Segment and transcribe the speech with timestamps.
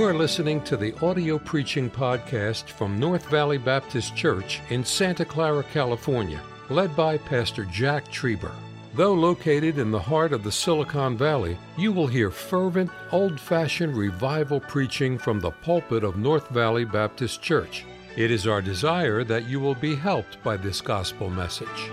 [0.00, 5.26] You are listening to the audio preaching podcast from North Valley Baptist Church in Santa
[5.26, 6.40] Clara, California,
[6.70, 8.54] led by Pastor Jack Trieber.
[8.94, 13.94] Though located in the heart of the Silicon Valley, you will hear fervent, old fashioned
[13.94, 17.84] revival preaching from the pulpit of North Valley Baptist Church.
[18.16, 21.90] It is our desire that you will be helped by this gospel message.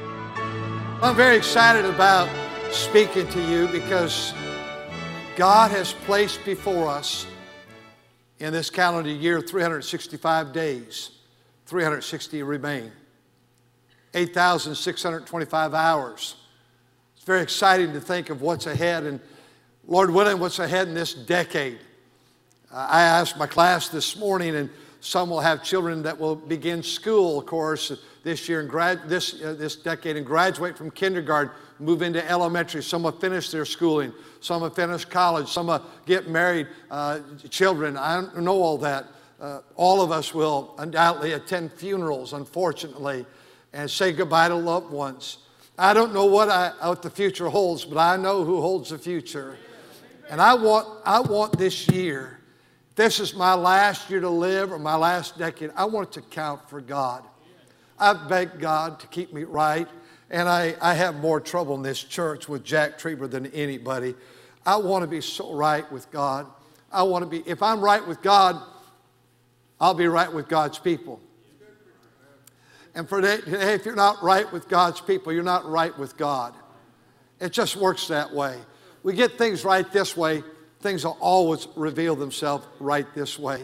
[1.02, 2.30] I'm very excited about
[2.72, 4.34] speaking to you because
[5.36, 7.28] God has placed before us
[8.40, 11.12] in this calendar year 365 days,
[11.66, 12.92] 360 remain,
[14.14, 16.36] 8,625 hours.
[17.16, 19.20] It's very exciting to think of what's ahead, and
[19.86, 21.80] Lord willing, what's ahead in this decade.
[22.72, 26.84] Uh, I asked my class this morning, and some will have children that will begin
[26.84, 27.92] school, of course,
[28.24, 32.84] this year and grad, this, uh, this decade and graduate from kindergarten, move into elementary.
[32.84, 34.12] Some will finish their schooling.
[34.40, 35.50] Some will finish college.
[35.50, 37.98] Some will get married, uh, children.
[37.98, 39.08] I don't know all that.
[39.40, 43.26] Uh, all of us will undoubtedly attend funerals, unfortunately,
[43.74, 45.40] and say goodbye to loved ones.
[45.78, 48.98] I don't know what, I, what the future holds, but I know who holds the
[48.98, 49.58] future.
[50.30, 52.40] And I want, I want this year,
[52.96, 56.22] this is my last year to live or my last decade, I want it to
[56.30, 57.24] count for God.
[58.00, 59.88] I've begged God to keep me right,
[60.30, 64.16] and I, I have more trouble in this church with Jack Trieber than anybody.
[64.66, 66.48] I want to be so right with God.
[66.92, 68.62] I want to be, if I'm right with God,
[69.80, 71.22] I'll be right with God's people.
[72.96, 76.56] And for today, if you're not right with God's people, you're not right with God.
[77.40, 78.58] It just works that way.
[79.04, 80.44] We get things right this way,
[80.82, 83.64] things will always reveal themselves right this way.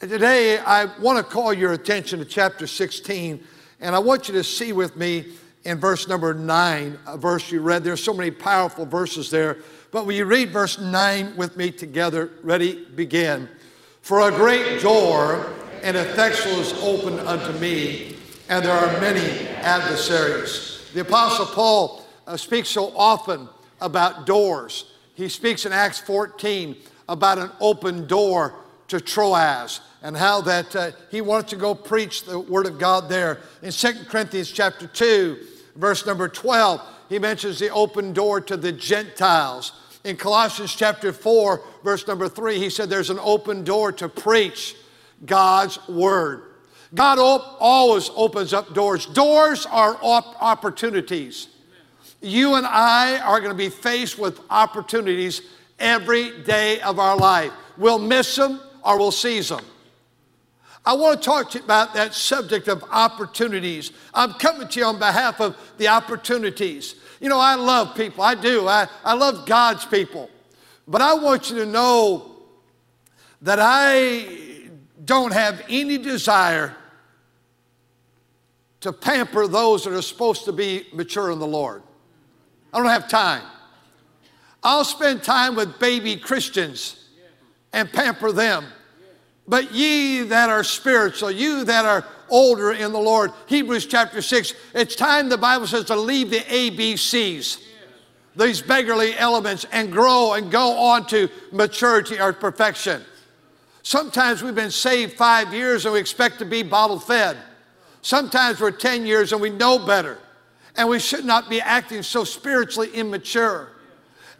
[0.00, 3.42] And today, I want to call your attention to chapter 16,
[3.80, 5.26] and I want you to see with me
[5.64, 7.84] in verse number 9, a verse you read.
[7.84, 9.58] There's so many powerful verses there.
[9.90, 12.30] But will you read verse 9 with me together?
[12.42, 12.84] Ready?
[12.94, 13.48] Begin.
[14.00, 18.16] For a great door and effectual is opened unto me,
[18.48, 20.90] and there are many adversaries.
[20.94, 23.48] The Apostle Paul uh, speaks so often
[23.80, 24.92] about doors.
[25.14, 26.76] He speaks in Acts 14
[27.08, 28.54] about an open door
[28.88, 33.08] to Troas and how that uh, he wanted to go preach the word of God
[33.08, 33.40] there.
[33.62, 35.38] In 2 Corinthians chapter 2,
[35.76, 39.72] verse number 12, he mentions the open door to the Gentiles.
[40.04, 44.76] In Colossians chapter 4, verse number 3, he said there's an open door to preach
[45.24, 46.44] God's word.
[46.94, 49.06] God op- always opens up doors.
[49.06, 51.48] Doors are op- opportunities.
[52.20, 55.42] You and I are going to be faced with opportunities
[55.78, 57.52] every day of our life.
[57.76, 59.64] We'll miss them or we'll seize them.
[60.84, 63.92] I want to talk to you about that subject of opportunities.
[64.12, 66.96] I'm coming to you on behalf of the opportunities.
[67.20, 68.66] You know, I love people, I do.
[68.66, 70.28] I, I love God's people.
[70.88, 72.32] But I want you to know
[73.42, 74.68] that I
[75.04, 76.74] don't have any desire
[78.80, 81.82] to pamper those that are supposed to be mature in the Lord.
[82.72, 83.44] I don't have time.
[84.64, 87.08] I'll spend time with baby Christians
[87.72, 88.64] and pamper them.
[89.46, 94.54] But ye that are spiritual, you that are older in the Lord, Hebrews chapter 6,
[94.74, 97.62] it's time, the Bible says, to leave the ABCs,
[98.36, 103.02] these beggarly elements, and grow and go on to maturity or perfection.
[103.82, 107.36] Sometimes we've been saved five years and we expect to be bottle fed.
[108.00, 110.18] Sometimes we're 10 years and we know better.
[110.76, 113.71] And we should not be acting so spiritually immature.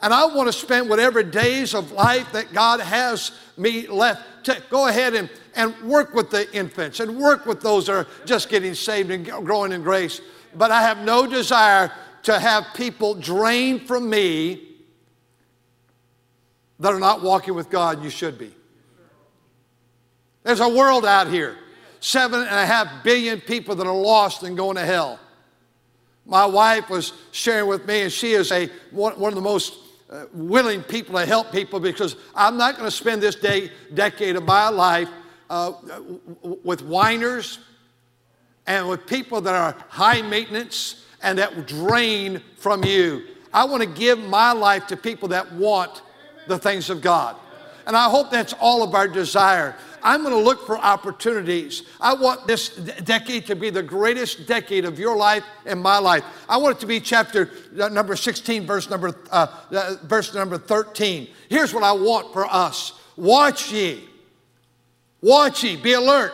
[0.02, 4.60] And I want to spend whatever days of life that God has me left to
[4.68, 8.48] go ahead and, and work with the infants and work with those that are just
[8.48, 10.20] getting saved and growing in grace.
[10.56, 11.92] But I have no desire
[12.24, 14.68] to have people drain from me
[16.80, 18.02] that are not walking with God.
[18.02, 18.52] You should be.
[20.42, 21.56] There's a world out here,
[22.00, 25.20] seven and a half billion people that are lost and going to hell.
[26.26, 29.76] My wife was sharing with me, and she is a one, one of the most
[30.12, 34.36] uh, willing people to help people because I'm not going to spend this day, decade
[34.36, 35.08] of my life
[35.48, 35.72] uh,
[36.62, 37.60] with whiners
[38.66, 43.22] and with people that are high maintenance and that drain from you.
[43.54, 46.02] I want to give my life to people that want
[46.46, 47.36] the things of God.
[47.86, 49.76] And I hope that's all of our desire.
[50.02, 51.84] I'm going to look for opportunities.
[52.00, 56.24] I want this decade to be the greatest decade of your life and my life.
[56.48, 57.50] I want it to be chapter
[57.80, 61.28] uh, number 16, verse number, uh, uh, verse number 13.
[61.48, 64.08] Here's what I want for us Watch ye,
[65.20, 66.32] watch ye, be alert,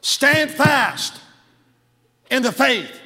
[0.00, 1.20] stand fast
[2.30, 3.00] in the faith.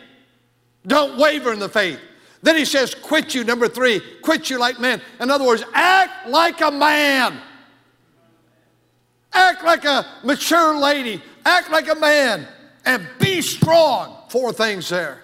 [0.87, 2.01] Don't waver in the faith.
[2.43, 5.01] Then he says, quit you, number three, quit you like men.
[5.21, 7.41] In other words, act like a man.
[9.33, 11.23] Act like a mature lady.
[11.45, 12.47] Act like a man.
[12.85, 14.17] And be strong.
[14.29, 15.23] Four things there.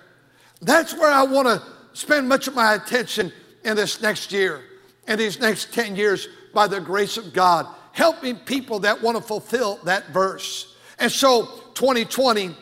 [0.60, 1.62] That's where I want to
[1.92, 3.32] spend much of my attention
[3.64, 4.62] in this next year,
[5.06, 9.22] in these next 10 years, by the grace of God, helping people that want to
[9.22, 10.76] fulfill that verse.
[10.98, 12.54] And so 2020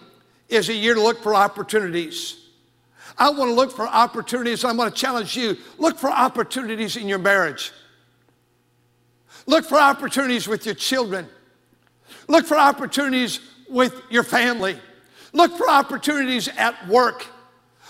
[0.49, 2.47] is a year to look for opportunities.
[3.19, 4.65] I want to look for opportunities.
[4.65, 7.73] I'm going to challenge you look for opportunities in your marriage.
[9.47, 11.29] Look for opportunities with your children.
[12.29, 14.79] Look for opportunities with your family.
[15.33, 17.27] Look for opportunities at work.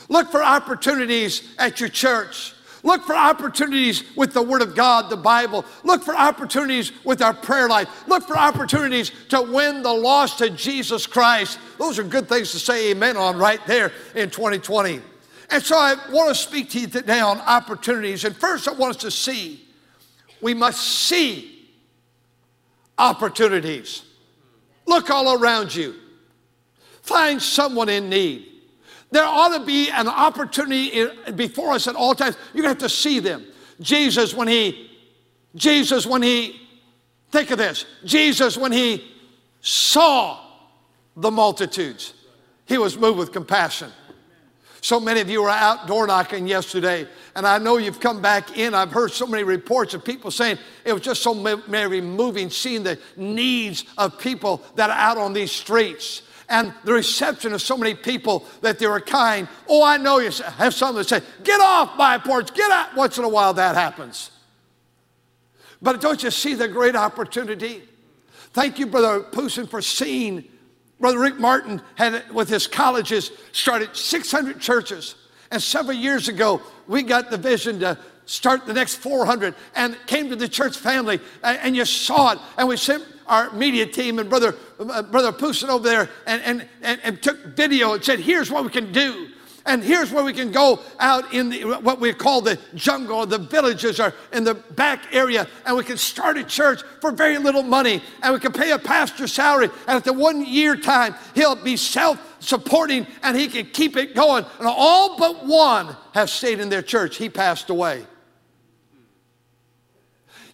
[0.09, 2.55] Look for opportunities at your church.
[2.83, 5.65] Look for opportunities with the Word of God, the Bible.
[5.83, 7.89] Look for opportunities with our prayer life.
[8.07, 11.59] Look for opportunities to win the lost to Jesus Christ.
[11.79, 15.01] Those are good things to say amen on right there in 2020.
[15.51, 18.25] And so I want to speak to you today on opportunities.
[18.25, 19.67] And first, I want us to see
[20.41, 21.69] we must see
[22.99, 24.03] opportunities.
[24.87, 25.95] Look all around you,
[27.03, 28.47] find someone in need.
[29.11, 32.37] There ought to be an opportunity before us at all times.
[32.53, 33.47] You're going to have to see them.
[33.81, 34.91] Jesus, when he,
[35.55, 36.61] Jesus, when he,
[37.31, 39.05] think of this, Jesus, when he
[39.61, 40.41] saw
[41.17, 42.15] the multitudes,
[42.67, 43.93] he was moved with compassion.
[44.87, 48.57] So many of you were out door knocking yesterday, and I know you've come back
[48.57, 48.73] in.
[48.73, 51.35] I've heard so many reports of people saying it was just so
[51.67, 56.93] very moving seeing the needs of people that are out on these streets and the
[56.93, 59.49] reception of so many people that they were kind.
[59.69, 62.95] Oh, I know you have some that say, get off my porch, get out.
[62.95, 64.31] Once in a while that happens.
[65.83, 67.83] But don't you see the great opportunity?
[68.53, 70.45] Thank you, Brother Poosin, for seeing.
[70.99, 75.15] Brother Rick Martin had, with his colleges, started 600 churches.
[75.51, 80.29] And several years ago, we got the vision to start the next 400 and came
[80.31, 82.39] to the church family and, you saw it.
[82.59, 86.69] And we sent our media team and Brother, uh, Brother Poosin over there and, and,
[86.83, 89.29] and, and took video and said, here's what we can do.
[89.67, 93.39] And here's where we can go out in the, what we call the jungle, the
[93.39, 97.65] villages are in the back area, and we can start a church for very little
[97.65, 101.57] money, and we can pay a pastor's salary, and at the one year time, he'll
[101.57, 104.45] be self supporting and he can keep it going.
[104.59, 107.17] And all but one have stayed in their church.
[107.17, 108.07] He passed away.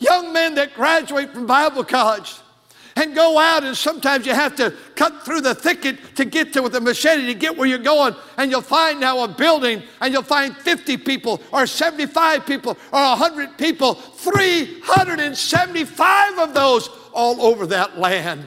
[0.00, 2.34] Young men that graduate from Bible college
[2.96, 6.62] and go out, and sometimes you have to cut through the thicket to get to
[6.62, 8.14] with a machete to get where you're going.
[8.36, 13.00] And you'll find now a building, and you'll find 50 people, or 75 people, or
[13.00, 18.46] 100 people, 375 of those all over that land.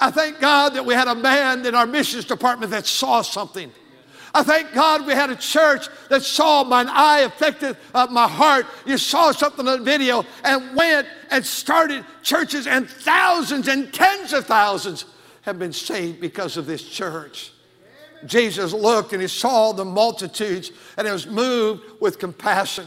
[0.00, 3.72] I thank God that we had a man in our missions department that saw something.
[4.34, 8.66] I thank God we had a church that saw my eye affected uh, my heart.
[8.86, 14.46] You saw something on video and went and started churches, and thousands and tens of
[14.46, 15.04] thousands
[15.42, 17.52] have been saved because of this church.
[18.26, 22.86] Jesus looked and he saw the multitudes and he was moved with compassion.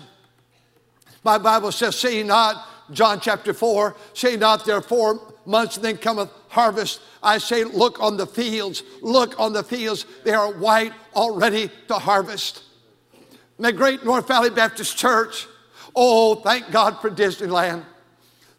[1.23, 7.01] My Bible says, Say not, John chapter 4, say not therefore months then cometh harvest.
[7.23, 10.05] I say, look on the fields, look on the fields.
[10.23, 12.63] They are white, already to harvest.
[13.57, 15.47] My great North Valley Baptist Church,
[15.95, 17.85] oh, thank God for Disneyland.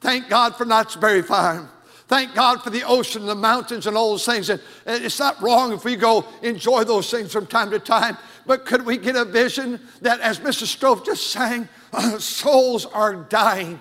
[0.02, 1.68] Thank God for Knott's Berry Farm.
[2.08, 4.50] Thank God for the ocean, the mountains, and all those things.
[4.50, 8.18] And it's not wrong if we go enjoy those things from time to time.
[8.44, 10.76] But could we get a vision that, as Mrs.
[10.76, 11.68] Strofe just sang,
[12.18, 13.80] souls are dying,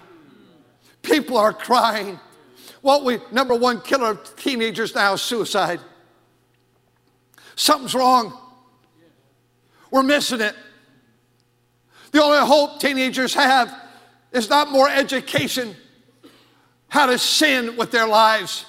[1.01, 2.19] people are crying.
[2.81, 5.79] What we, number one killer of teenagers now is suicide.
[7.55, 8.37] Something's wrong.
[9.89, 10.55] We're missing it.
[12.11, 13.75] The only hope teenagers have
[14.31, 15.75] is not more education,
[16.91, 18.65] how to sin with their lives,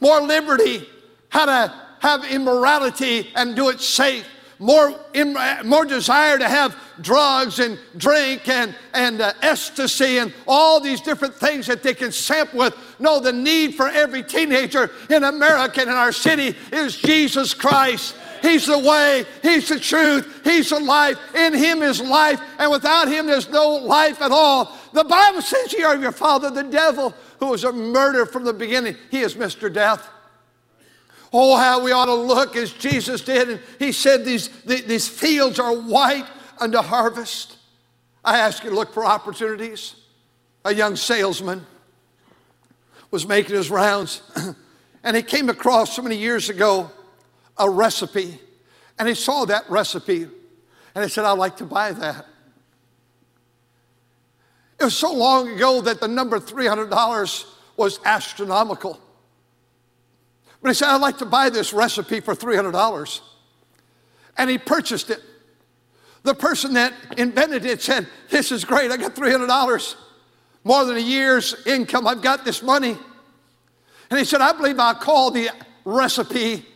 [0.00, 0.86] more liberty,
[1.28, 4.24] how to have immorality and do it safe
[4.60, 4.94] more,
[5.64, 11.34] more desire to have drugs and drink and, and uh, ecstasy and all these different
[11.34, 12.76] things that they can sample with.
[12.98, 18.14] No, the need for every teenager in America and in our city is Jesus Christ.
[18.42, 21.16] He's the way, He's the truth, He's the life.
[21.34, 24.76] In Him is life, and without Him, there's no life at all.
[24.92, 28.52] The Bible says you are your father, the devil, who was a murderer from the
[28.52, 28.96] beginning.
[29.10, 29.72] He is Mr.
[29.72, 30.08] Death.
[31.32, 33.48] Oh, how we ought to look as Jesus did.
[33.48, 36.26] And he said, These, these fields are white
[36.60, 37.56] unto harvest.
[38.24, 39.94] I ask you to look for opportunities.
[40.64, 41.64] A young salesman
[43.10, 44.22] was making his rounds,
[45.02, 46.90] and he came across so many years ago
[47.56, 48.38] a recipe,
[48.98, 50.28] and he saw that recipe,
[50.94, 52.26] and he said, I'd like to buy that.
[54.80, 57.44] It was so long ago that the number $300
[57.76, 58.98] was astronomical.
[60.62, 63.20] But he said, I'd like to buy this recipe for $300.
[64.38, 65.20] And he purchased it.
[66.22, 69.96] The person that invented it said, This is great, I got $300,
[70.64, 72.96] more than a year's income, I've got this money.
[74.10, 75.50] And he said, I believe I'll call the
[75.84, 76.66] recipe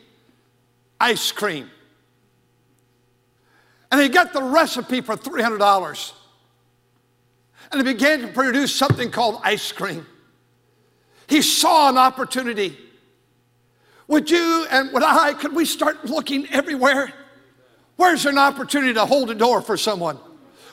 [1.01, 1.71] ice cream.
[3.91, 6.13] And he got the recipe for $300.
[7.75, 10.07] And he began to produce something called ice cream.
[11.27, 12.79] He saw an opportunity.
[14.07, 17.13] Would you and would I, could we start looking everywhere?
[17.97, 20.21] Where's an opportunity to hold a door for someone?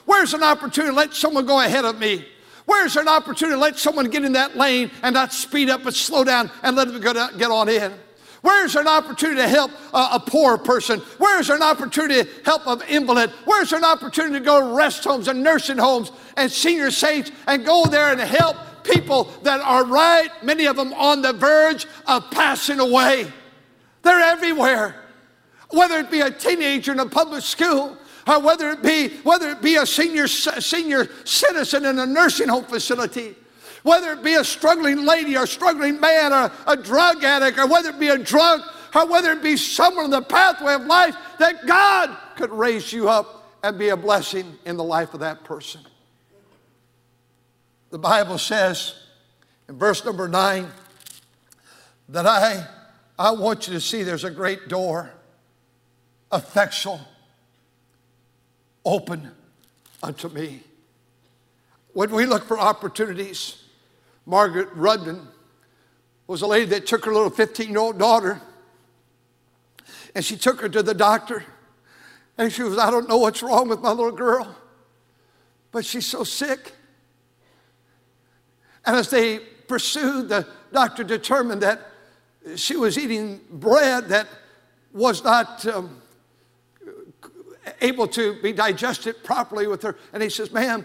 [0.04, 2.24] Where's an opportunity to let someone go ahead of me?
[2.66, 5.94] Where's an opportunity to let someone get in that lane and not speed up but
[5.94, 7.92] slow down and let them get on in?
[8.42, 11.00] Where's an opportunity to help a, a poor person?
[11.18, 13.30] Where's an opportunity to help an invalid?
[13.44, 17.64] Where's an opportunity to go to rest homes and nursing homes and senior saints and
[17.64, 22.30] go there and help people that are right, many of them on the verge of
[22.32, 23.32] passing away?
[24.02, 24.96] They're everywhere.
[25.70, 27.96] Whether it be a teenager in a public school,
[28.26, 32.64] or whether it be whether it be a senior senior citizen in a nursing home
[32.64, 33.34] facility,
[33.82, 37.90] whether it be a struggling lady or struggling man or a drug addict, or whether
[37.90, 38.62] it be a drunk
[38.94, 43.08] or whether it be someone in the pathway of life, that God could raise you
[43.08, 45.80] up and be a blessing in the life of that person.
[47.90, 48.94] The Bible says
[49.68, 50.68] in verse number nine
[52.08, 52.66] that I,
[53.18, 55.10] I want you to see there's a great door,
[56.32, 57.00] effectual,
[58.84, 59.30] open
[60.02, 60.62] unto me.
[61.92, 63.61] When we look for opportunities,
[64.26, 65.26] Margaret Rudkin
[66.26, 68.40] was a lady that took her little 15 year old daughter
[70.14, 71.44] and she took her to the doctor.
[72.38, 74.56] And she was, I don't know what's wrong with my little girl,
[75.70, 76.72] but she's so sick.
[78.84, 81.80] And as they pursued, the doctor determined that
[82.56, 84.26] she was eating bread that
[84.92, 86.02] was not um,
[87.80, 89.96] able to be digested properly with her.
[90.12, 90.84] And he says, Ma'am,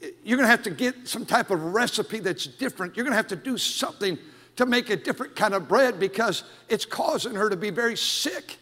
[0.00, 2.96] you're going to have to get some type of recipe that's different.
[2.96, 4.18] You're going to have to do something
[4.56, 8.58] to make a different kind of bread because it's causing her to be very sick.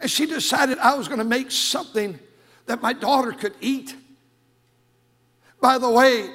[0.00, 2.18] And she decided I was going to make something
[2.66, 3.94] that my daughter could eat.
[5.60, 6.30] By the way,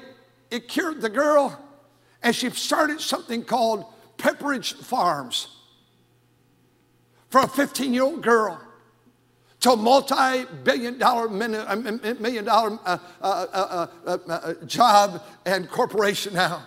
[0.52, 1.60] it cured the girl,
[2.22, 3.86] and she started something called
[4.18, 5.48] Pepperidge Farms
[7.30, 8.62] for a 15 year old girl
[9.66, 16.64] to multi-billion dollar million dollar uh uh uh, uh, uh, job and corporation now.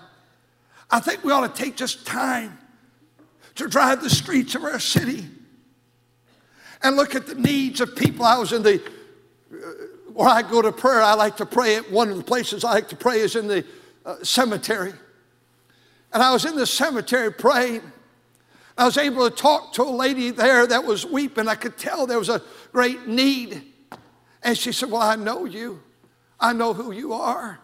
[0.91, 2.59] I think we ought to take just time
[3.55, 5.25] to drive the streets of our city
[6.83, 8.25] and look at the needs of people.
[8.25, 9.57] I was in the, uh,
[10.13, 12.73] where I go to prayer, I like to pray at one of the places I
[12.73, 13.65] like to pray is in the
[14.25, 14.93] cemetery.
[16.13, 17.83] And I was in the cemetery praying.
[18.79, 21.49] I was able to talk to a lady there that was weeping.
[21.49, 22.41] I could tell there was a
[22.73, 23.63] great need.
[24.43, 25.83] And she said, Well, I know you.
[26.41, 27.59] I know who you are.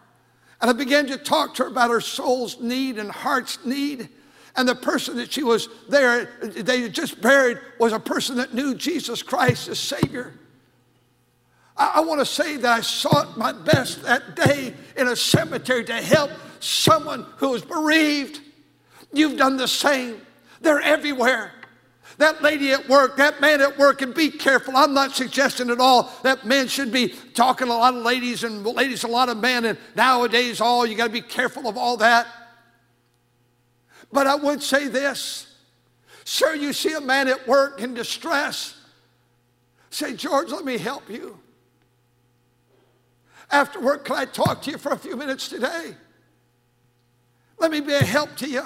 [0.61, 4.09] And I began to talk to her about her soul's need and heart's need.
[4.57, 8.75] And the person that she was there, they just buried, was a person that knew
[8.75, 10.33] Jesus Christ as Savior.
[11.77, 15.85] I, I want to say that I sought my best that day in a cemetery
[15.85, 16.31] to help
[16.61, 18.41] someone who was bereaved.
[19.13, 20.21] You've done the same.
[20.61, 21.53] They're everywhere.
[22.19, 24.77] That lady at work, that man at work, and be careful.
[24.77, 28.65] I'm not suggesting at all that men should be talking a lot of ladies and
[28.65, 31.97] ladies a lot of men, and nowadays, all you got to be careful of all
[31.97, 32.27] that.
[34.13, 35.55] But I would say this
[36.25, 38.81] Sir, you see a man at work in distress,
[39.91, 41.39] say, George, let me help you.
[43.51, 45.95] After work, can I talk to you for a few minutes today?
[47.59, 48.65] Let me be a help to you.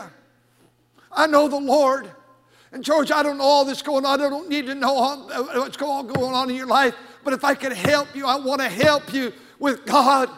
[1.10, 2.10] I know the Lord.
[2.72, 4.20] And George, I don't know all this going on.
[4.20, 6.94] I don't need to know what's going on in your life.
[7.24, 10.28] But if I could help you, I want to help you with God.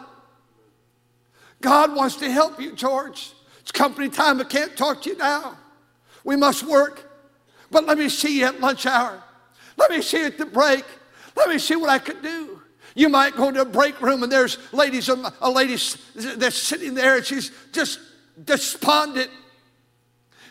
[1.59, 3.33] God wants to help you, George.
[3.59, 4.39] It's company time.
[4.39, 5.57] I can't talk to you now.
[6.23, 7.09] We must work.
[7.69, 9.21] But let me see you at lunch hour.
[9.77, 10.85] Let me see you at the break.
[11.35, 12.61] Let me see what I can do.
[12.95, 15.77] You might go to a break room and there's ladies, a lady
[16.15, 17.99] that's sitting there and she's just
[18.43, 19.29] despondent.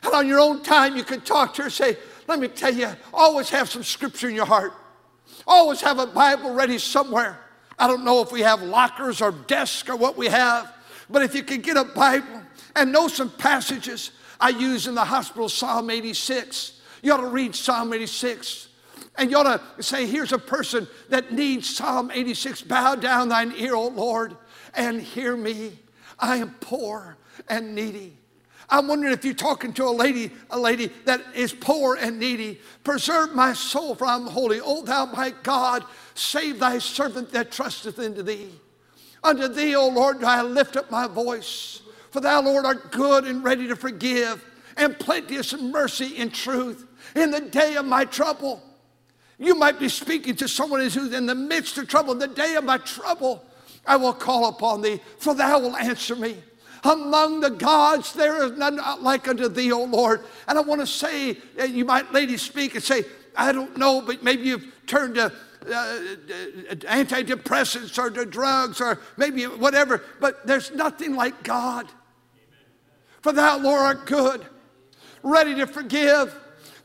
[0.02, 2.88] And on your own time, you can talk to her say, Let me tell you,
[3.12, 4.72] always have some scripture in your heart.
[5.46, 7.38] Always have a Bible ready somewhere.
[7.78, 10.72] I don't know if we have lockers or desks or what we have,
[11.08, 12.42] but if you can get a Bible
[12.76, 17.54] and know some passages I use in the hospital, Psalm 86, you ought to read
[17.54, 18.68] Psalm 86.
[19.16, 22.62] And you ought to say, Here's a person that needs Psalm 86.
[22.62, 24.36] Bow down thine ear, O Lord,
[24.74, 25.78] and hear me.
[26.18, 27.16] I am poor
[27.48, 28.19] and needy.
[28.68, 32.60] I'm wondering if you're talking to a lady, a lady that is poor and needy.
[32.84, 34.60] Preserve my soul, for I'm holy.
[34.60, 38.50] O thou my God, save thy servant that trusteth into thee.
[39.22, 41.82] Unto thee, O Lord, do I lift up my voice.
[42.10, 44.44] For thou, Lord, art good and ready to forgive,
[44.76, 46.86] and plenteous in mercy and truth.
[47.14, 48.62] In the day of my trouble,
[49.38, 52.12] you might be speaking to someone who's in the midst of trouble.
[52.12, 53.44] In the day of my trouble,
[53.86, 56.36] I will call upon thee, for thou will answer me.
[56.84, 60.24] Among the gods, there is none like unto thee, O Lord.
[60.48, 63.04] And I want to say, uh, you might, ladies, speak and say,
[63.36, 66.00] I don't know, but maybe you've turned to uh, uh,
[66.86, 71.86] antidepressants or to drugs or maybe whatever, but there's nothing like God.
[73.20, 74.46] For thou, Lord, art good,
[75.22, 76.34] ready to forgive,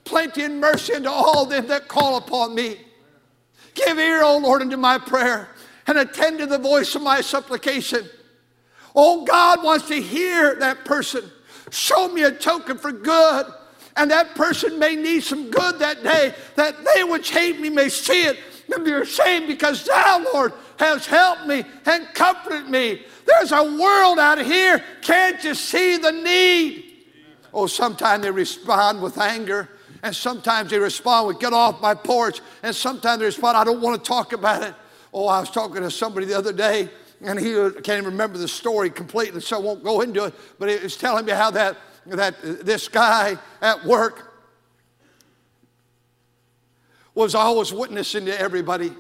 [0.03, 2.77] plenty in mercy unto all them that call upon me.
[3.75, 5.49] Give ear, O Lord, unto my prayer
[5.87, 8.09] and attend to the voice of my supplication.
[8.95, 11.29] Oh, God wants to hear that person.
[11.69, 13.45] Show me a token for good.
[13.97, 17.89] And that person may need some good that day, that they which hate me may
[17.89, 18.37] see it
[18.73, 23.03] and be ashamed because thou, Lord, has helped me and comforted me.
[23.25, 24.83] There's a world out here.
[25.01, 26.83] Can't you see the need?
[27.53, 29.69] Oh, sometimes they respond with anger,
[30.03, 33.79] and sometimes they respond with get off my porch, and sometimes they respond, I don't
[33.79, 34.75] want to talk about it.
[35.13, 36.89] Oh, I was talking to somebody the other day
[37.21, 40.33] and he uh, can't even remember the story completely, so I won't go into it.
[40.59, 44.33] But he was telling me how that, that this guy at work
[47.13, 48.91] was always witnessing to everybody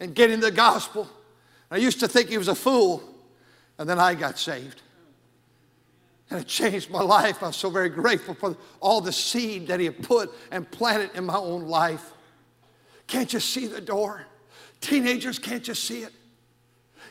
[0.00, 1.08] and getting the gospel.
[1.70, 3.02] I used to think he was a fool,
[3.78, 4.80] and then I got saved.
[6.30, 7.42] And it changed my life.
[7.42, 11.36] I'm so very grateful for all the seed that he put and planted in my
[11.36, 12.12] own life.
[13.06, 14.24] Can't you see the door?
[14.80, 16.12] Teenagers, can't you see it?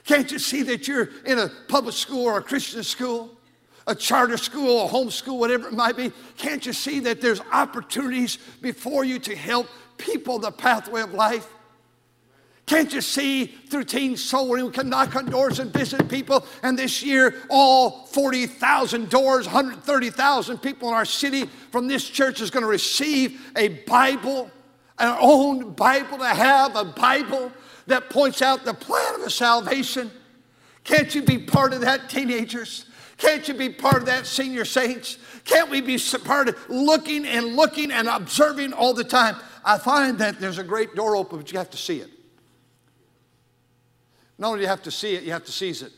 [0.05, 3.31] Can't you see that you're in a public school or a Christian school,
[3.87, 6.11] a charter school, a home school, whatever it might be?
[6.37, 11.47] Can't you see that there's opportunities before you to help people the pathway of life?
[12.65, 16.45] Can't you see through Teen Soul we can knock on doors and visit people?
[16.63, 22.49] And this year, all 40,000 doors, 130,000 people in our city from this church is
[22.49, 24.49] going to receive a Bible,
[24.97, 27.51] an own Bible, to have a Bible
[27.87, 30.11] that points out the plan of a salvation?
[30.83, 32.85] Can't you be part of that, teenagers?
[33.17, 35.17] Can't you be part of that, senior saints?
[35.45, 39.35] Can't we be part of looking and looking and observing all the time?
[39.63, 42.09] I find that there's a great door open, but you have to see it.
[44.37, 45.91] Not only do you have to see it, you have to seize it.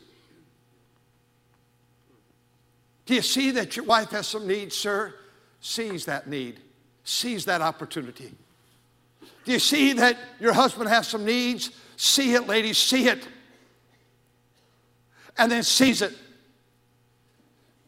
[3.06, 5.14] Do you see that your wife has some needs, sir?
[5.60, 6.60] Seize that need,
[7.02, 8.34] seize that opportunity.
[9.46, 11.70] Do you see that your husband has some needs?
[11.96, 13.26] See it, ladies, see it.
[15.38, 16.12] And then seize it.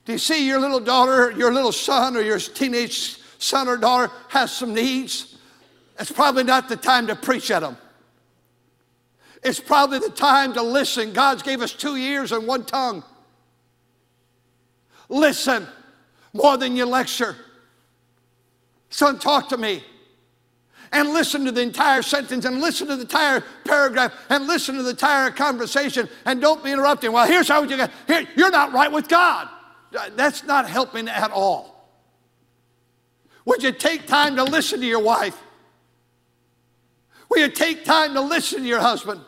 [0.04, 4.12] Do you see your little daughter, your little son, or your teenage son or daughter
[4.28, 5.36] has some needs?
[5.98, 7.76] It's probably not the time to preach at them.
[9.42, 11.12] It's probably the time to listen.
[11.12, 13.02] God's gave us two ears and one tongue.
[15.08, 15.66] Listen
[16.32, 17.34] more than you lecture.
[18.90, 19.82] Son, talk to me
[20.92, 24.82] and listen to the entire sentence and listen to the entire paragraph and listen to
[24.82, 27.12] the entire conversation and don't be interrupting.
[27.12, 29.48] Well, here's how you get here, you're not right with God.
[29.96, 31.90] Uh, that's not helping at all.
[33.44, 35.38] Would you take time to listen to your wife?
[37.30, 39.20] Will you take time to listen to your husband?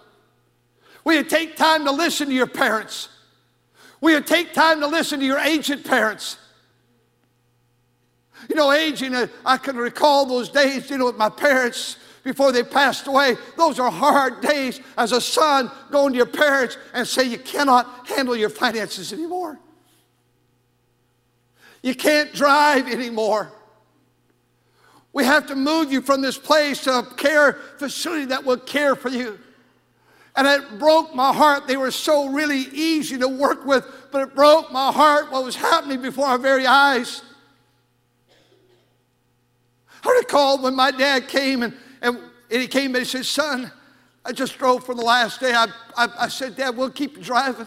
[1.05, 3.09] Will you take time to listen to your parents?
[4.01, 6.38] Will you take time to listen to your ancient parents?
[8.48, 12.53] You know, aging, uh, I can recall those days, you know, with my parents before
[12.53, 13.37] they passed away.
[13.57, 18.09] Those are hard days as a son going to your parents and say you cannot
[18.09, 19.59] handle your finances anymore.
[21.83, 23.53] You can't drive anymore.
[25.12, 28.94] We have to move you from this place to a care facility that will care
[28.94, 29.38] for you.
[30.37, 31.66] And it broke my heart.
[31.66, 35.57] They were so really easy to work with, but it broke my heart what was
[35.57, 37.22] happening before our very eyes.
[40.04, 42.18] I recall when my dad came and, and,
[42.50, 43.70] and he came and he said, Son,
[44.24, 45.52] I just drove for the last day.
[45.52, 47.66] I, I, I said, Dad, we'll keep driving.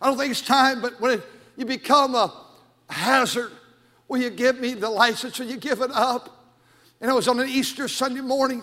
[0.00, 1.22] I don't think it's time, but when
[1.56, 2.32] you become a
[2.90, 3.52] hazard,
[4.08, 6.44] will you give me the license or you give it up?
[7.00, 8.62] And it was on an Easter Sunday morning.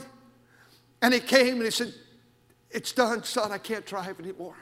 [1.02, 1.94] And he came and he said,
[2.70, 3.52] It's done, son.
[3.52, 4.56] I can't drive anymore.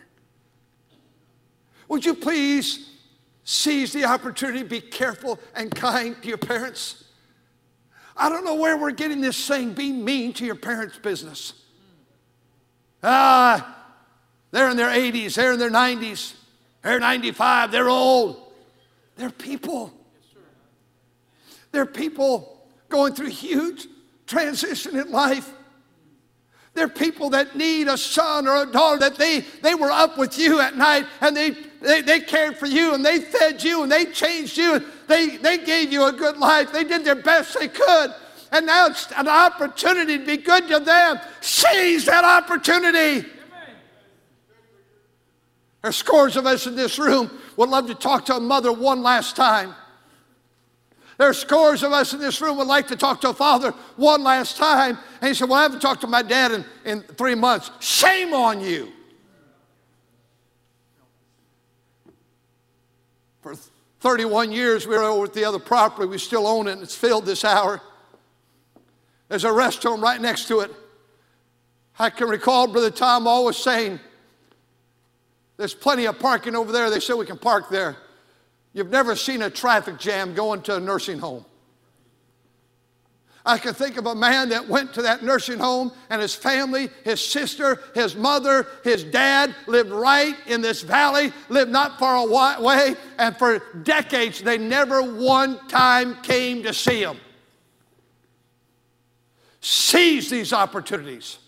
[1.89, 2.89] Would you please
[3.43, 7.03] seize the opportunity, be careful and kind to your parents?
[8.19, 11.53] I don't know where we're getting this saying, be mean to your parents' business.
[13.01, 13.77] Ah,
[14.51, 16.33] they're in their 80s, they're in their 90s,
[16.83, 18.45] they're 95, they're old.
[19.15, 19.93] They're people.
[21.71, 23.85] They're people going through huge
[24.25, 25.51] transition in life.
[26.73, 30.39] They're people that need a son or a daughter that they, they were up with
[30.39, 33.91] you at night and they, they, they cared for you and they fed you and
[33.91, 36.71] they changed you and they, they gave you a good life.
[36.71, 38.13] They did their best they could.
[38.51, 41.19] And now it's an opportunity to be good to them.
[41.41, 43.27] Seize that opportunity.
[45.81, 49.01] There's scores of us in this room would love to talk to a mother one
[49.01, 49.73] last time.
[51.17, 53.71] There are scores of us in this room would like to talk to a father
[53.97, 54.97] one last time.
[55.21, 57.71] And he said, Well, I haven't talked to my dad in, in three months.
[57.81, 58.91] Shame on you.
[63.41, 63.55] For
[63.99, 66.07] 31 years, we were over at the other property.
[66.07, 67.81] We still own it, and it's filled this hour.
[69.27, 70.71] There's a rest home right next to it.
[71.97, 73.99] I can recall Brother Tom always saying,
[75.57, 76.89] There's plenty of parking over there.
[76.89, 77.97] They said we can park there.
[78.73, 81.45] You've never seen a traffic jam going to a nursing home.
[83.49, 86.91] I can think of a man that went to that nursing home and his family,
[87.03, 92.95] his sister, his mother, his dad lived right in this valley, lived not far away,
[93.17, 97.17] and for decades they never one time came to see him.
[99.61, 101.39] Seize these opportunities.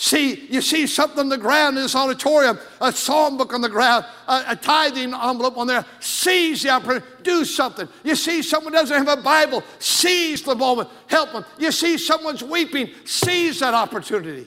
[0.00, 3.68] See, you see something on the ground in this auditorium, a psalm book on the
[3.68, 5.84] ground, a, a, tithing envelope on there.
[6.00, 7.86] Seize the opportunity, do something.
[8.02, 11.44] You see someone doesn't have a Bible, seize the moment, help them.
[11.58, 14.46] You see someone's weeping, seize that opportunity.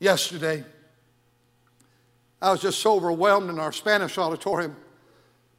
[0.00, 0.64] Yesterday,
[2.42, 4.74] I was just so overwhelmed in our Spanish auditorium,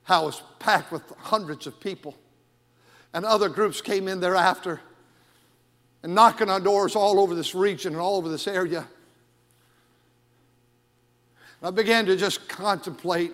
[0.03, 2.17] how it was packed with hundreds of people.
[3.13, 4.81] And other groups came in thereafter
[6.03, 8.87] and knocking on doors all over this region and all over this area.
[11.59, 13.33] And I began to just contemplate,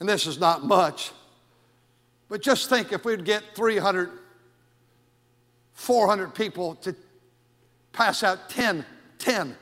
[0.00, 1.12] and this is not much,
[2.28, 4.10] but just think if we'd get 300,
[5.74, 6.94] 400 people to
[7.92, 8.84] pass out 10,
[9.18, 9.56] 10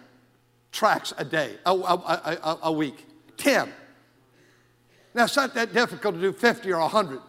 [0.73, 3.07] tracts a day, a, a, a, a week.
[3.37, 3.73] 10.
[5.15, 7.21] Now, it's not that difficult to do 50 or 100,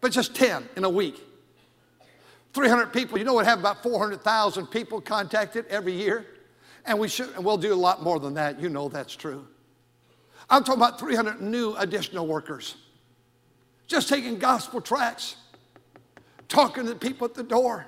[0.00, 1.20] but just 10 in a week.
[2.54, 6.26] 300 people, you know, we have about 400,000 people contacted every year.
[6.86, 8.60] And we should, and we'll do a lot more than that.
[8.60, 9.46] You know that's true.
[10.48, 12.76] I'm talking about 300 new additional workers.
[13.86, 15.36] Just taking gospel tracts,
[16.48, 17.86] talking to people at the door.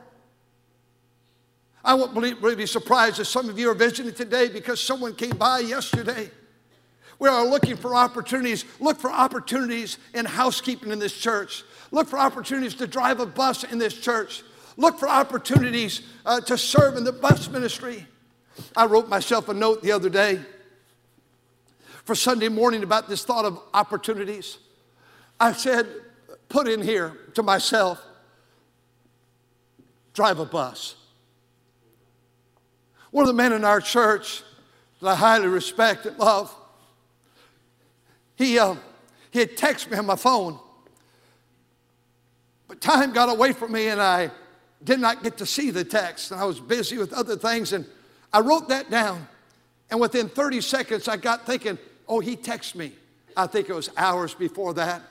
[1.85, 5.15] I won't believe, really be surprised if some of you are visiting today because someone
[5.15, 6.31] came by yesterday.
[7.19, 8.65] We are looking for opportunities.
[8.81, 11.65] Look for opportunities in housekeeping in this church.
[11.93, 14.43] Look for opportunities to drive a bus in this church.
[14.77, 18.07] Look for opportunities uh, to serve in the bus ministry.
[18.77, 20.41] I wrote myself a note the other day
[22.05, 24.59] for Sunday morning about this thought of opportunities.
[25.41, 25.87] I said,
[26.49, 28.03] put in here to myself,
[30.15, 30.95] drive a bus.
[33.11, 34.43] One of the men in our church
[35.01, 36.55] that I highly respect and love,
[38.37, 38.77] he, uh,
[39.31, 40.59] he had texted me on my phone,
[42.69, 44.31] but time got away from me and I
[44.87, 47.73] did not get to see the text, and I was busy with other things.
[47.73, 47.85] And
[48.33, 49.27] I wrote that down,
[49.91, 51.77] and within 30 seconds, I got thinking,
[52.09, 52.93] oh, he texted me.
[53.37, 55.03] I think it was hours before that.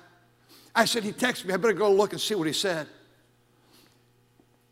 [0.73, 1.53] I said, he texted me.
[1.53, 2.87] I better go look and see what he said.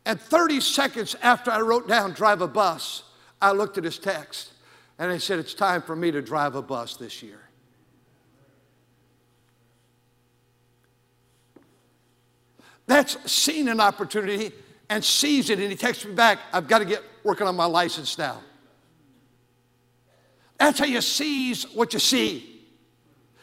[0.06, 3.04] And 30 seconds after I wrote down drive a bus,
[3.40, 4.52] I looked at his text
[4.98, 7.40] and I said, It's time for me to drive a bus this year.
[12.86, 14.52] That's seen an opportunity
[14.88, 17.64] and sees it and he texts me back, I've got to get working on my
[17.64, 18.40] license now.
[20.58, 22.62] That's how you seize what you see.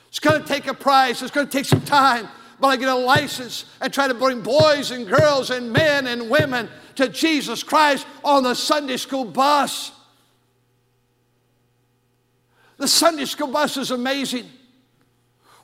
[0.08, 2.28] It's going to take a price, it's going to take some time,
[2.60, 6.30] but I get a license and try to bring boys and girls and men and
[6.30, 9.92] women to Jesus Christ on the Sunday school bus.
[12.78, 14.50] The Sunday school bus is amazing.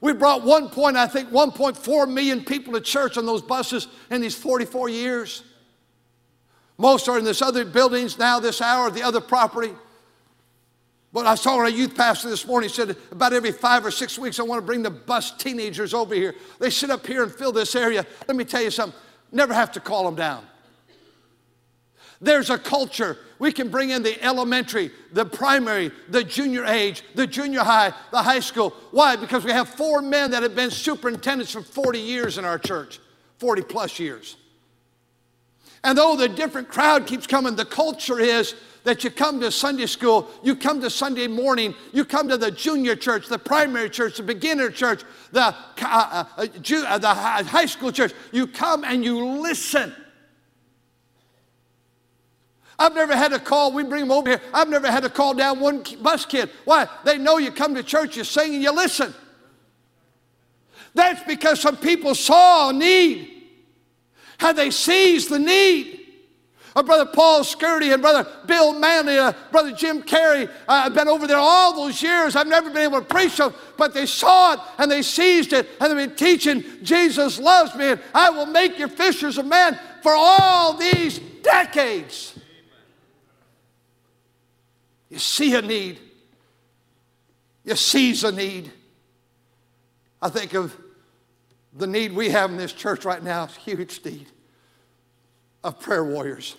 [0.02, 4.22] We brought one point, I think, 1.4 million people to church on those buses in
[4.22, 5.44] these 44 years.
[6.78, 9.74] Most are in this other buildings now, this hour, the other property.
[11.12, 14.20] But I saw a youth pastor this morning He said about every five or six
[14.20, 16.36] weeks, I want to bring the bus teenagers over here.
[16.60, 18.06] They sit up here and fill this area.
[18.28, 19.00] Let me tell you something,
[19.32, 20.46] never have to call them down.
[22.20, 23.18] There's a culture.
[23.40, 28.22] We can bring in the elementary, the primary, the junior age, the junior high, the
[28.22, 28.72] high school.
[28.92, 29.16] Why?
[29.16, 33.00] Because we have four men that have been superintendents for 40 years in our church,
[33.38, 34.36] 40 plus years.
[35.84, 39.86] And though the different crowd keeps coming, the culture is that you come to Sunday
[39.86, 44.18] school, you come to Sunday morning, you come to the junior church, the primary church,
[44.18, 48.14] the beginner church, the, uh, uh, uh, uh the high school church.
[48.32, 49.94] You come and you listen.
[52.80, 54.42] I've never had to call, we bring them over here.
[54.54, 56.50] I've never had to call down one bus kid.
[56.64, 56.88] Why?
[57.04, 59.14] They know you come to church, you sing, and you listen.
[60.94, 63.37] That's because some people saw a need
[64.40, 65.98] and they seized the need.
[66.76, 71.08] Uh, Brother Paul Skirty and Brother Bill Manley, uh, Brother Jim Carey, uh, I've been
[71.08, 72.36] over there all those years.
[72.36, 75.68] I've never been able to preach them, but they saw it and they seized it
[75.82, 79.80] and they've been teaching Jesus loves me and I will make you fishers of men
[80.04, 82.38] for all these decades.
[85.10, 86.00] You see a need.
[87.64, 88.72] You seize a need.
[90.22, 90.76] I think of
[91.74, 94.28] the need we have in this church right now, is huge need
[95.64, 96.56] of prayer warriors.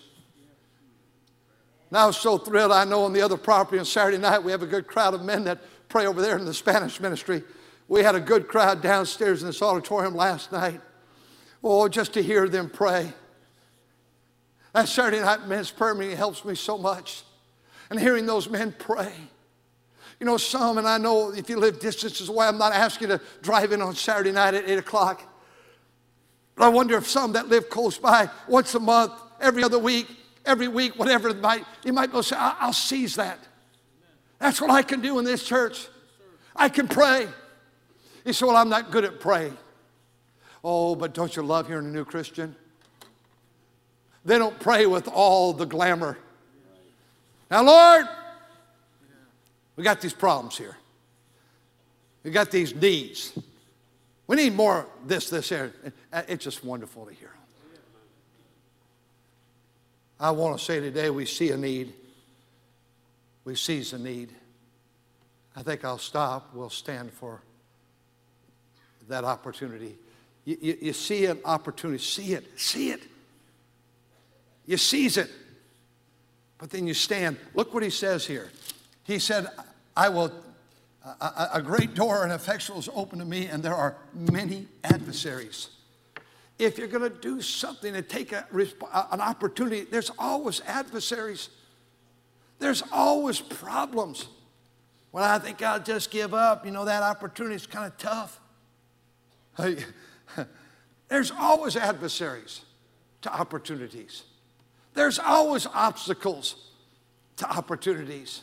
[1.90, 2.72] Now I was so thrilled.
[2.72, 5.22] I know on the other property on Saturday night we have a good crowd of
[5.22, 7.42] men that pray over there in the Spanish ministry.
[7.88, 10.80] We had a good crowd downstairs in this auditorium last night.
[11.64, 13.12] Oh, just to hear them pray.
[14.74, 17.24] That Saturday night men's prayer meeting helps me so much
[17.90, 19.12] and hearing those men pray.
[20.20, 23.18] You know, some, and I know if you live distances away, I'm not asking you
[23.18, 25.22] to drive in on Saturday night at 8 o'clock.
[26.56, 30.08] But I wonder if some that live close by once a month, every other week,
[30.44, 33.38] every week, whatever it might, you might go say, I'll seize that.
[34.40, 35.86] That's what I can do in this church.
[36.54, 37.28] I can pray.
[38.24, 39.56] You say, Well, I'm not good at praying.
[40.64, 42.56] Oh, but don't you love hearing a new Christian?
[44.24, 46.18] They don't pray with all the glamour.
[47.50, 48.06] Now, Lord,
[49.78, 50.76] we got these problems here.
[52.24, 53.38] We got these needs.
[54.26, 55.72] We need more this, this, here.
[56.12, 57.30] Uh, it's just wonderful to hear.
[60.18, 61.92] I want to say today we see a need.
[63.44, 64.30] We seize a need.
[65.54, 66.50] I think I'll stop.
[66.54, 67.40] We'll stand for
[69.08, 69.96] that opportunity.
[70.44, 73.02] You, you, you see an opportunity, see it, see it.
[74.66, 75.30] You seize it.
[76.58, 77.36] But then you stand.
[77.54, 78.50] Look what he says here.
[79.04, 79.46] He said,
[79.98, 80.32] I will,
[81.20, 85.70] a, a great door and effectual is open to me, and there are many adversaries.
[86.56, 91.48] If you're going to do something and take a, an opportunity, there's always adversaries.
[92.60, 94.28] There's always problems.
[95.10, 96.64] Well, I think I'll just give up.
[96.64, 98.40] You know, that opportunity is kind of tough.
[101.08, 102.60] There's always adversaries
[103.22, 104.22] to opportunities.
[104.94, 106.70] There's always obstacles
[107.38, 108.42] to opportunities.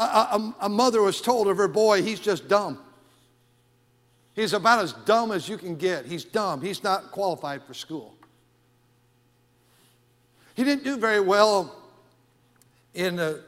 [0.00, 2.78] A, a, a, mother was told of her boy, he's just dumb.
[4.34, 6.06] He's about as dumb as you can get.
[6.06, 6.62] He's dumb.
[6.62, 8.14] He's not qualified for school.
[10.54, 11.76] He didn't do very well
[12.94, 13.40] in uh,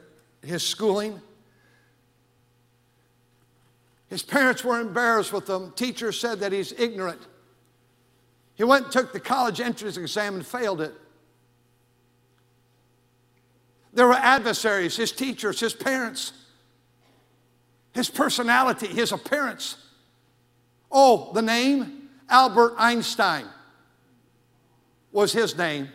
[0.43, 1.19] his schooling.
[4.09, 5.71] His parents were embarrassed with him.
[5.71, 7.21] Teachers said that he's ignorant.
[8.53, 10.93] He went and took the college entrance exam and failed it.
[13.93, 16.33] There were adversaries, his teachers, his parents,
[17.93, 19.77] his personality, his appearance.
[20.91, 23.45] Oh, the name Albert Einstein
[25.11, 25.89] was his name.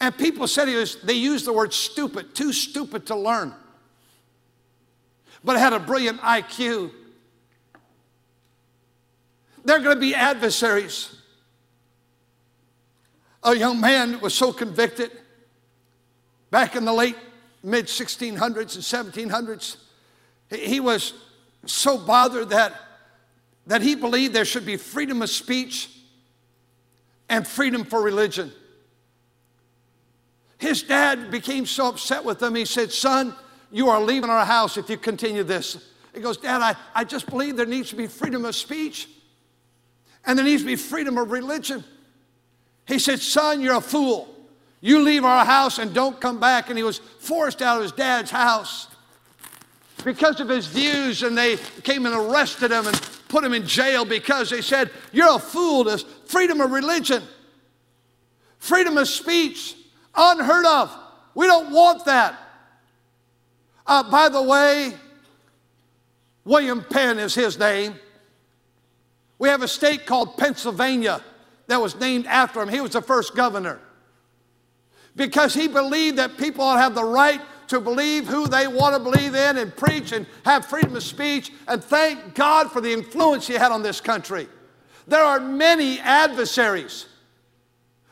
[0.00, 3.54] And people said he was, they used the word stupid, too stupid to learn,
[5.42, 6.90] but had a brilliant IQ.
[9.64, 11.16] They're going to be adversaries.
[13.42, 15.10] A young man was so convicted
[16.50, 17.16] Back in the late
[17.62, 19.76] mid 1600s and 1700s,
[20.50, 21.14] he was
[21.66, 22.74] so bothered that,
[23.66, 25.90] that he believed there should be freedom of speech
[27.28, 28.52] and freedom for religion.
[30.58, 33.34] His dad became so upset with him, he said, Son,
[33.70, 35.86] you are leaving our house if you continue this.
[36.12, 39.08] He goes, Dad, I, I just believe there needs to be freedom of speech
[40.26, 41.84] and there needs to be freedom of religion.
[42.86, 44.28] He said, Son, you're a fool.
[44.80, 46.68] You leave our house and don't come back.
[46.68, 48.88] And he was forced out of his dad's house
[50.04, 51.22] because of his views.
[51.22, 55.36] And they came and arrested him and put him in jail because they said, You're
[55.36, 55.84] a fool.
[55.84, 57.22] This freedom of religion,
[58.58, 59.76] freedom of speech,
[60.14, 60.96] unheard of.
[61.34, 62.38] We don't want that.
[63.86, 64.94] Uh, by the way,
[66.44, 67.94] William Penn is his name.
[69.38, 71.22] We have a state called Pennsylvania
[71.66, 72.68] that was named after him.
[72.68, 73.80] He was the first governor
[75.16, 79.34] because he believed that people have the right to believe who they want to believe
[79.34, 81.52] in and preach and have freedom of speech.
[81.68, 84.48] And thank God for the influence he had on this country.
[85.06, 87.06] There are many adversaries.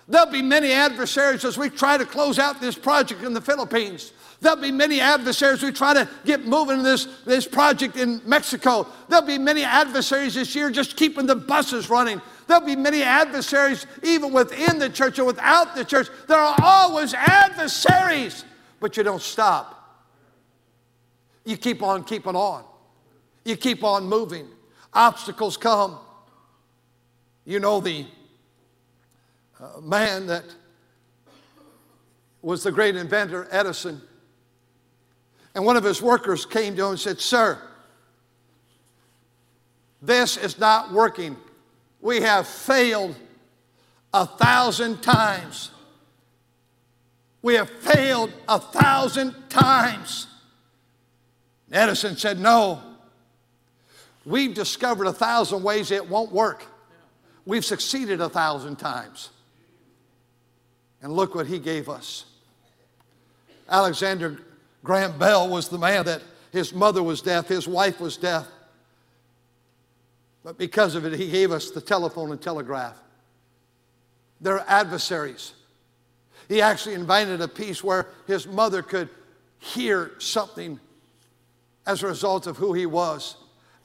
[0.06, 4.12] There'll be many adversaries as we try to close out this project in the Philippines.
[4.40, 8.86] There'll be many adversaries we try to get moving this, this project in Mexico.
[9.08, 12.22] There'll be many adversaries this year just keeping the buses running.
[12.48, 16.08] There'll be many adversaries even within the church or without the church.
[16.26, 18.42] There are always adversaries,
[18.80, 19.74] but you don't stop.
[21.44, 22.64] You keep on keeping on.
[23.44, 24.48] You keep on moving.
[24.94, 25.98] Obstacles come.
[27.44, 28.06] You know the
[29.60, 30.44] uh, man that
[32.40, 34.00] was the great inventor, Edison.
[35.54, 37.60] And one of his workers came to him and said, Sir,
[40.00, 41.36] this is not working.
[42.00, 43.16] We have failed
[44.12, 45.70] a thousand times.
[47.42, 50.26] We have failed a thousand times.
[51.70, 52.82] Edison said, No.
[54.24, 56.66] We've discovered a thousand ways it won't work.
[57.46, 59.30] We've succeeded a thousand times.
[61.00, 62.26] And look what he gave us.
[63.70, 64.38] Alexander
[64.84, 68.46] Graham Bell was the man that his mother was deaf, his wife was deaf.
[70.48, 72.98] But because of it, he gave us the telephone and telegraph.
[74.40, 75.52] They're adversaries.
[76.48, 79.10] He actually invented a piece where his mother could
[79.58, 80.80] hear something
[81.86, 83.36] as a result of who he was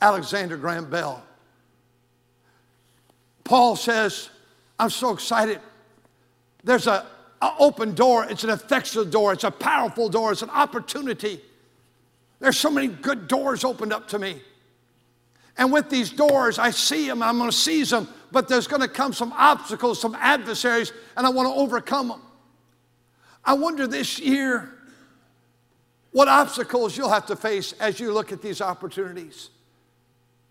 [0.01, 1.21] Alexander Graham Bell.
[3.43, 4.29] Paul says,
[4.79, 5.59] I'm so excited.
[6.63, 7.01] There's an
[7.59, 11.41] open door, it's an effectual door, it's a powerful door, it's an opportunity.
[12.39, 14.41] There's so many good doors opened up to me.
[15.57, 19.13] And with these doors, I see them, I'm to seize them, but there's to come
[19.13, 22.21] some obstacles, some adversaries, and I want to overcome them.
[23.45, 24.69] I wonder this year
[26.11, 29.49] what obstacles you'll have to face as you look at these opportunities.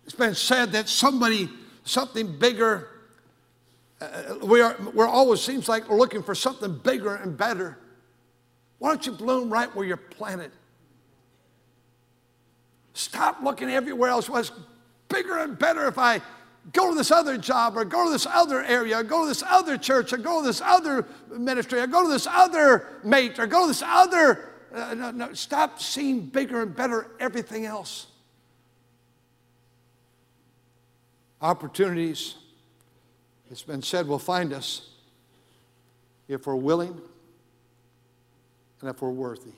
[0.04, 1.48] It's been said that somebody,
[1.84, 2.88] something bigger,
[4.00, 7.78] uh, we are, we're always seems like we're looking for something bigger and better.
[8.78, 10.50] Why don't you bloom right where you're planted?
[12.94, 14.28] Stop looking everywhere else.
[14.28, 14.50] What's
[15.12, 16.20] bigger and better if I
[16.72, 19.42] go to this other job or go to this other area or go to this
[19.46, 23.46] other church or go to this other ministry or go to this other mate or
[23.46, 24.50] go to this other.
[24.72, 28.06] Uh, no, no, stop seeing bigger and better everything else.
[31.40, 32.36] Opportunities
[33.50, 34.88] it's been said will find us
[36.26, 36.98] if we're willing
[38.80, 39.52] and if we're worthy.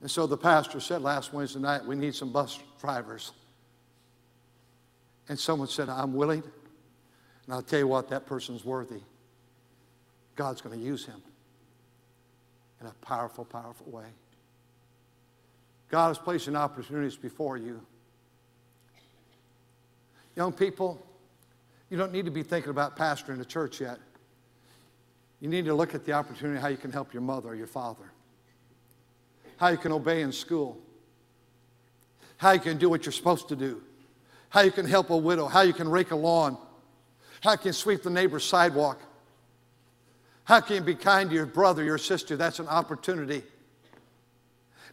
[0.00, 3.32] And so the pastor said last Wednesday night, we need some bus drivers.
[5.28, 6.42] And someone said, I'm willing.
[7.44, 9.00] And I'll tell you what, that person's worthy.
[10.36, 11.22] God's going to use him
[12.80, 14.06] in a powerful, powerful way.
[15.90, 17.80] God is placing opportunities before you.
[20.36, 21.04] Young people,
[21.90, 23.98] you don't need to be thinking about pastoring a church yet.
[25.40, 27.66] You need to look at the opportunity how you can help your mother or your
[27.66, 28.12] father,
[29.60, 30.78] how you can obey in school,
[32.38, 33.82] how you can do what you're supposed to do,
[34.48, 36.56] how you can help a widow, how you can rake a lawn,
[37.42, 38.98] how you can sweep the neighbor's sidewalk,
[40.44, 42.38] how can you be kind to your brother, your sister?
[42.38, 43.42] That's an opportunity.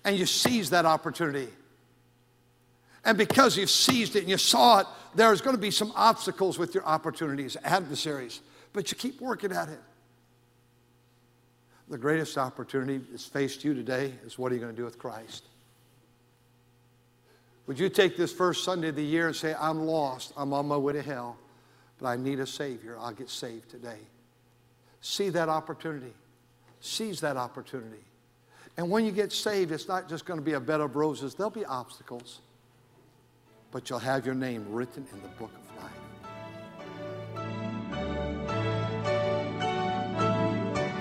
[0.03, 1.47] And you seize that opportunity.
[3.05, 6.59] And because you've seized it and you saw it, there's going to be some obstacles
[6.59, 8.41] with your opportunities, adversaries,
[8.73, 9.79] but you keep working at it.
[11.89, 14.99] The greatest opportunity that's faced you today is what are you going to do with
[14.99, 15.45] Christ?
[17.65, 20.67] Would you take this first Sunday of the year and say, I'm lost, I'm on
[20.67, 21.37] my way to hell,
[21.99, 22.97] but I need a Savior.
[22.99, 23.99] I'll get saved today.
[25.01, 26.13] See that opportunity.
[26.79, 28.03] Seize that opportunity.
[28.77, 31.35] And when you get saved, it's not just going to be a bed of roses,
[31.35, 32.41] there'll be obstacles
[33.71, 35.66] but you'll have your name written in the book of